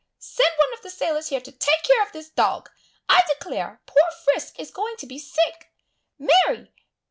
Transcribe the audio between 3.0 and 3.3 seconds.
I